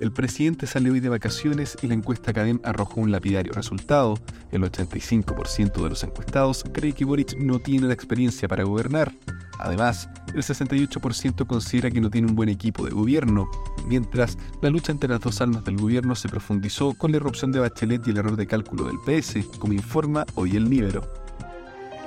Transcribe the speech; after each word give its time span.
el 0.00 0.12
presidente 0.12 0.66
salió 0.66 0.92
hoy 0.92 1.00
de 1.00 1.08
vacaciones 1.08 1.76
y 1.82 1.86
la 1.86 1.94
encuesta 1.94 2.32
Cadem 2.32 2.60
arrojó 2.62 3.00
un 3.00 3.10
lapidario 3.10 3.52
resultado. 3.52 4.18
El 4.52 4.62
85% 4.62 5.82
de 5.82 5.88
los 5.88 6.04
encuestados 6.04 6.64
cree 6.72 6.92
que 6.92 7.04
Boric 7.04 7.36
no 7.36 7.58
tiene 7.58 7.88
la 7.88 7.94
experiencia 7.94 8.48
para 8.48 8.64
gobernar. 8.64 9.12
Además, 9.58 10.08
el 10.34 10.42
68% 10.42 11.46
considera 11.46 11.90
que 11.90 12.00
no 12.00 12.10
tiene 12.10 12.28
un 12.28 12.36
buen 12.36 12.48
equipo 12.48 12.84
de 12.84 12.92
gobierno, 12.92 13.50
mientras 13.86 14.38
la 14.62 14.70
lucha 14.70 14.92
entre 14.92 15.10
las 15.10 15.20
dos 15.20 15.40
almas 15.40 15.64
del 15.64 15.76
gobierno 15.76 16.14
se 16.14 16.28
profundizó 16.28 16.94
con 16.94 17.10
la 17.10 17.16
irrupción 17.16 17.50
de 17.50 17.58
Bachelet 17.58 18.06
y 18.06 18.10
el 18.10 18.18
error 18.18 18.36
de 18.36 18.46
cálculo 18.46 18.84
del 18.84 18.98
PS, 18.98 19.44
como 19.58 19.72
informa 19.72 20.24
hoy 20.34 20.56
el 20.56 20.70
Libero. 20.70 21.02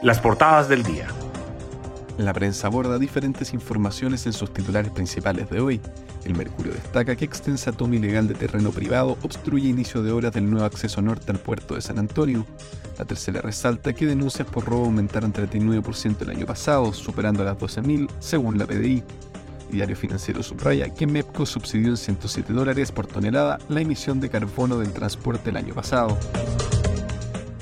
Las 0.01 0.19
portadas 0.19 0.69
del 0.69 0.83
día. 0.83 1.07
La 2.17 2.33
prensa 2.33 2.67
aborda 2.67 2.99
diferentes 2.99 3.53
informaciones 3.53 4.25
en 4.25 4.33
sus 4.33 4.53
titulares 4.53 4.91
principales 4.91 5.49
de 5.49 5.59
hoy. 5.59 5.81
El 6.25 6.35
Mercurio 6.35 6.73
destaca 6.73 7.15
que 7.15 7.25
extensa 7.25 7.71
toma 7.71 7.95
ilegal 7.95 8.27
de 8.27 8.35
terreno 8.35 8.69
privado 8.71 9.17
obstruye 9.23 9.69
inicio 9.69 10.03
de 10.03 10.11
obras 10.11 10.33
del 10.33 10.49
nuevo 10.49 10.65
acceso 10.65 11.01
norte 11.01 11.31
al 11.31 11.39
puerto 11.39 11.75
de 11.75 11.81
San 11.81 11.97
Antonio. 11.97 12.45
La 12.99 13.05
tercera 13.05 13.41
resalta 13.41 13.93
que 13.93 14.05
denuncias 14.05 14.47
por 14.47 14.65
robo 14.65 14.85
aumentaron 14.85 15.33
39% 15.33 16.21
el 16.21 16.29
año 16.29 16.45
pasado, 16.45 16.93
superando 16.93 17.43
las 17.43 17.57
12.000, 17.57 18.07
según 18.19 18.57
la 18.57 18.67
PDI. 18.67 19.03
Diario 19.71 19.95
Financiero 19.95 20.43
subraya 20.43 20.89
que 20.89 21.07
MEPCO 21.07 21.45
subsidió 21.45 21.89
en 21.89 21.97
107 21.97 22.53
dólares 22.53 22.91
por 22.91 23.07
tonelada 23.07 23.57
la 23.69 23.81
emisión 23.81 24.19
de 24.19 24.29
carbono 24.29 24.77
del 24.77 24.91
transporte 24.91 25.49
el 25.49 25.57
año 25.57 25.73
pasado. 25.73 26.17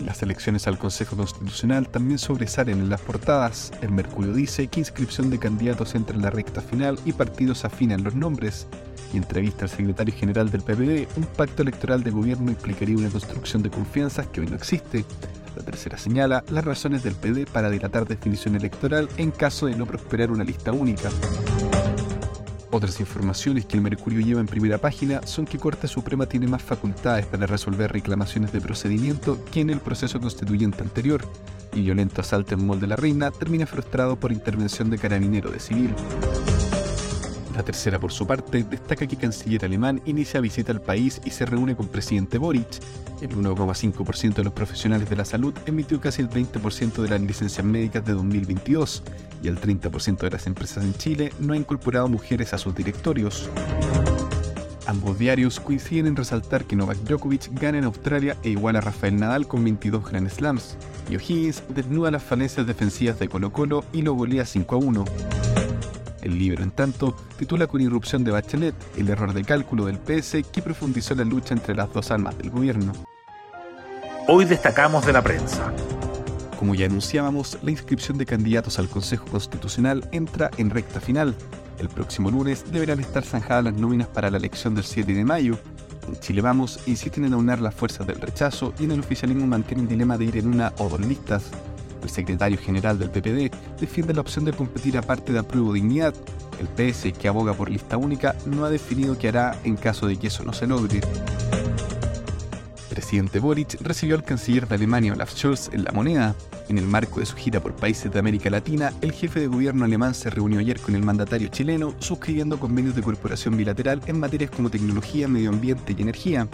Las 0.06 0.24
elecciones 0.24 0.68
al 0.68 0.78
Consejo 0.78 1.18
Constitucional 1.18 1.90
también 1.90 2.20
sobresalen 2.20 2.80
en 2.80 2.90
las 2.90 3.02
portadas. 3.02 3.72
El 3.82 3.92
Mercurio 3.92 4.34
dice 4.34 4.68
que 4.68 4.80
inscripción 4.80 5.30
de 5.30 5.40
candidatos 5.40 5.94
entra 5.94 6.16
en 6.16 6.22
la 6.22 6.30
recta 6.30 6.62
final 6.62 6.98
y 7.06 7.12
partidos 7.12 7.66
afinan 7.66 8.04
los 8.04 8.16
nombres. 8.16 8.68
Y 9.14 9.18
entrevista 9.18 9.66
al 9.66 9.70
secretario 9.70 10.14
general 10.16 10.52
del 10.52 10.62
PPD, 10.62 11.18
un 11.18 11.26
pacto 11.26 11.64
electoral 11.64 12.04
de 12.04 12.12
gobierno 12.12 12.52
implicaría 12.52 12.98
una 12.98 13.10
construcción 13.10 13.62
de 13.62 13.70
confianzas 13.70 14.28
que 14.28 14.42
hoy 14.42 14.48
no 14.48 14.56
existe. 14.56 15.04
La 15.56 15.64
tercera 15.64 15.98
señala 15.98 16.44
las 16.50 16.64
razones 16.64 17.04
del 17.04 17.16
PD 17.16 17.46
para 17.46 17.70
dilatar 17.70 18.08
definición 18.08 18.56
electoral 18.56 19.10
en 19.18 19.32
caso 19.32 19.66
de 19.66 19.76
no 19.76 19.86
prosperar 19.86 20.32
una 20.32 20.44
lista 20.44 20.72
única. 20.72 21.10
Otras 22.72 23.00
informaciones 23.00 23.66
que 23.66 23.78
el 23.78 23.82
Mercurio 23.82 24.22
lleva 24.22 24.42
en 24.42 24.46
primera 24.46 24.78
página 24.78 25.26
son 25.26 25.46
que 25.46 25.58
Corte 25.58 25.88
Suprema 25.88 26.28
tiene 26.28 26.48
más 26.48 26.62
facultades 26.62 27.26
para 27.26 27.48
resolver 27.48 27.92
reclamaciones 27.92 28.52
de 28.52 28.62
procedimiento 28.62 29.44
que 29.52 29.62
en 29.62 29.72
el 29.72 29.80
proceso 29.80 30.20
constituyente 30.20 30.84
anterior, 30.84 31.22
y 31.74 31.82
violento 31.82 32.22
asalto 32.22 32.54
en 32.56 32.66
Mall 32.66 32.80
de 32.80 32.88
la 32.88 32.96
Reina 32.96 33.32
termina 33.32 33.66
frustrado 33.66 34.16
por 34.16 34.32
intervención 34.32 34.90
de 34.90 34.98
carabinero 34.98 35.50
de 35.50 35.60
civil. 35.60 35.96
La 37.60 37.66
tercera, 37.66 38.00
por 38.00 38.14
su 38.14 38.26
parte, 38.26 38.64
destaca 38.64 39.06
que 39.06 39.18
canciller 39.18 39.66
alemán 39.66 40.02
inicia 40.06 40.40
visita 40.40 40.72
al 40.72 40.80
país 40.80 41.20
y 41.26 41.32
se 41.32 41.46
reúne 41.46 41.76
con 41.76 41.90
presidente 41.90 42.38
Boric. 42.38 42.80
El 43.20 43.32
1,5% 43.32 44.36
de 44.36 44.46
los 44.46 44.54
profesionales 44.54 45.10
de 45.10 45.18
la 45.18 45.26
salud 45.26 45.54
emitió 45.66 46.00
casi 46.00 46.22
el 46.22 46.30
20% 46.30 47.02
de 47.02 47.10
las 47.10 47.20
licencias 47.20 47.66
médicas 47.66 48.06
de 48.06 48.14
2022 48.14 49.04
y 49.44 49.50
el 49.50 49.60
30% 49.60 50.20
de 50.20 50.30
las 50.30 50.48
empresas 50.48 50.86
en 50.86 50.94
Chile 50.94 51.34
no 51.42 51.52
ha 51.52 51.58
incorporado 51.58 52.08
mujeres 52.08 52.54
a 52.54 52.58
sus 52.58 52.74
directorios. 52.74 53.50
Ambos 54.88 55.20
diarios 55.20 55.60
coinciden 55.60 56.08
en 56.08 56.16
resaltar 56.16 56.64
que 56.64 56.78
Novak 56.78 57.00
Djokovic 57.00 57.60
gana 57.60 57.80
en 57.80 57.84
Australia 57.84 58.38
e 58.42 58.52
igual 58.52 58.78
a 58.78 58.82
Rafael 58.82 59.18
Nadal 59.18 59.50
con 59.50 59.66
22 59.66 60.10
Grand 60.10 60.30
Slams, 60.30 60.78
y 61.10 61.18
O'Higgins 61.18 61.62
desnuda 61.68 62.10
las 62.10 62.24
falencias 62.24 62.66
defensivas 62.66 63.20
de 63.20 63.28
Colo 63.28 63.52
Colo 63.52 63.84
y 63.92 64.02
lo 64.02 64.14
golea 64.14 64.46
5 64.46 64.76
a 64.76 64.78
1. 64.78 65.06
El 66.22 66.38
libro, 66.38 66.64
en 66.64 66.72
tanto, 66.72 67.16
titula 67.38 67.68
con 67.68 67.82
irrupción 67.82 68.24
de 68.24 68.32
Bachelet, 68.32 68.76
el 68.98 69.10
error 69.10 69.34
de 69.34 69.44
cálculo 69.44 69.86
del 69.86 70.00
PS 70.00 70.38
que 70.52 70.62
profundizó 70.62 71.16
la 71.16 71.24
lucha 71.24 71.54
entre 71.54 71.76
las 71.76 71.92
dos 71.94 72.12
almas 72.12 72.38
del 72.38 72.50
gobierno. 72.50 72.92
Hoy 74.28 74.46
destacamos 74.46 75.06
de 75.06 75.14
la 75.14 75.22
prensa. 75.22 75.74
Como 76.58 76.76
ya 76.76 76.88
anunciábamos, 76.88 77.58
la 77.64 77.72
inscripción 77.72 78.18
de 78.18 78.26
candidatos 78.26 78.80
al 78.80 78.90
Consejo 78.90 79.26
Constitucional 79.26 80.08
entra 80.12 80.52
en 80.58 80.70
recta 80.70 81.00
final. 81.00 81.34
El 81.80 81.88
próximo 81.88 82.30
lunes 82.30 82.70
deberán 82.70 83.00
estar 83.00 83.24
zanjadas 83.24 83.64
las 83.64 83.74
nóminas 83.76 84.10
para 84.10 84.30
la 84.30 84.38
elección 84.38 84.76
del 84.76 84.84
7 84.84 85.14
de 85.14 85.24
mayo. 85.24 85.58
En 86.06 86.20
Chile 86.20 86.42
Vamos 86.42 86.82
insisten 86.86 87.24
en 87.24 87.34
aunar 87.34 87.62
las 87.62 87.74
fuerzas 87.74 88.06
del 88.06 88.20
rechazo 88.20 88.74
y 88.78 88.84
en 88.84 88.92
el 88.92 89.00
oficialismo 89.00 89.48
mantiene 89.48 89.84
el 89.84 89.88
dilema 89.88 90.18
de 90.18 90.26
ir 90.26 90.38
en 90.38 90.48
una 90.48 90.74
o 90.80 90.90
dos 90.90 91.00
listas. 91.00 91.44
El 92.04 92.10
secretario 92.10 92.58
general 92.58 92.98
del 92.98 93.10
PPD 93.10 93.52
defiende 93.80 94.14
la 94.14 94.22
opción 94.22 94.46
de 94.46 94.54
competir 94.54 94.98
aparte 94.98 95.34
de 95.34 95.40
apruebo 95.40 95.74
dignidad. 95.74 96.14
El 96.60 96.68
PS, 96.68 97.14
que 97.18 97.28
aboga 97.28 97.54
por 97.54 97.70
lista 97.70 97.98
única, 97.98 98.36
no 98.46 98.66
ha 98.66 98.70
definido 98.70 99.18
qué 99.18 99.30
hará 99.30 99.58
en 99.64 99.76
caso 99.76 100.08
de 100.08 100.18
que 100.18 100.28
eso 100.28 100.44
no 100.44 100.54
se 100.54 100.68
logre. 100.68 101.02
presidente 102.90 103.40
Boric 103.40 103.80
recibió 103.82 104.16
al 104.16 104.24
canciller 104.24 104.68
de 104.68 104.76
Alemania 104.76 105.14
Olaf 105.14 105.34
Scholz 105.34 105.70
en 105.74 105.84
la 105.84 105.92
moneda. 105.92 106.36
En 106.68 106.78
el 106.78 106.86
marco 106.86 107.20
de 107.20 107.26
su 107.26 107.36
gira 107.36 107.60
por 107.62 107.74
países 107.74 108.12
de 108.12 108.20
América 108.20 108.50
Latina, 108.50 108.94
el 109.02 109.12
jefe 109.12 109.40
de 109.40 109.48
gobierno 109.48 109.86
alemán 109.86 110.14
se 110.14 110.30
reunió 110.30 110.60
ayer 110.60 110.80
con 110.80 110.96
el 110.96 111.02
mandatario 111.02 111.48
chileno, 111.48 111.96
suscribiendo 111.98 112.60
convenios 112.60 112.96
de 112.96 113.02
corporación 113.02 113.58
bilateral 113.58 114.02
en 114.06 114.20
materias 114.20 114.52
como 114.52 114.70
tecnología, 114.70 115.28
medio 115.28 115.50
ambiente 115.50 115.96
y 115.98 116.02
energía. 116.02 116.48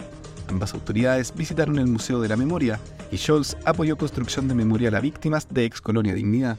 Ambas 0.48 0.74
autoridades 0.74 1.34
visitaron 1.34 1.78
el 1.78 1.86
Museo 1.86 2.20
de 2.20 2.28
la 2.28 2.36
Memoria 2.36 2.78
y 3.10 3.18
Scholz 3.18 3.56
apoyó 3.64 3.96
construcción 3.96 4.48
de 4.48 4.54
memorial 4.54 4.94
a 4.94 5.00
víctimas 5.00 5.48
de 5.50 5.64
ex 5.64 5.80
colonia 5.80 6.14
Dignidad. 6.14 6.56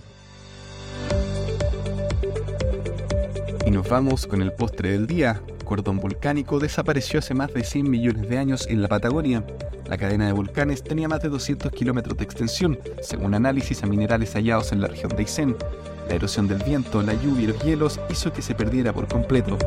Y 3.66 3.72
nos 3.72 3.90
vamos 3.90 4.28
con 4.28 4.42
el 4.42 4.54
postre 4.54 4.92
del 4.92 5.08
día. 5.08 5.42
Cordón 5.66 6.00
volcánico 6.00 6.60
desapareció 6.60 7.20
hace 7.20 7.34
más 7.34 7.54
de 7.54 7.64
100 7.64 7.90
millones 7.90 8.30
de 8.30 8.38
años 8.38 8.68
en 8.70 8.82
la 8.82 8.88
Patagonia. 8.88 9.44
La 9.88 9.98
cadena 9.98 10.28
de 10.28 10.34
volcanes 10.34 10.84
tenía 10.84 11.08
más 11.08 11.22
de 11.22 11.30
200 11.30 11.72
kilómetros 11.72 12.18
de 12.18 12.24
extensión, 12.24 12.80
según 13.02 13.34
análisis 13.34 13.84
a 13.84 13.88
minerales 13.88 14.34
hallados 14.34 14.72
en 14.72 14.82
la 14.82 14.88
región 14.88 15.10
de 15.10 15.18
Aysén. 15.18 15.56
La 16.08 16.16
erosión 16.16 16.48
del 16.48 16.64
viento, 16.64 17.02
la 17.02 17.14
lluvia 17.14 17.44
y 17.44 17.48
los 17.48 17.60
hielos 17.64 18.00
hizo 18.10 18.32
que 18.32 18.42
se 18.42 18.56
perdiera 18.56 18.94
por 18.94 19.08
completo. 19.08 19.58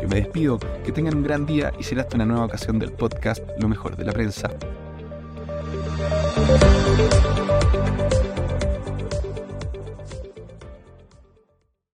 Yo 0.00 0.08
me 0.08 0.16
despido, 0.16 0.58
que 0.84 0.92
tengan 0.92 1.16
un 1.16 1.22
gran 1.22 1.46
día 1.46 1.72
y 1.78 1.82
será 1.82 2.02
hasta 2.02 2.16
una 2.16 2.26
nueva 2.26 2.44
ocasión 2.44 2.78
del 2.78 2.92
podcast 2.92 3.42
Lo 3.58 3.68
mejor 3.68 3.96
de 3.96 4.04
la 4.04 4.12
prensa. 4.12 4.50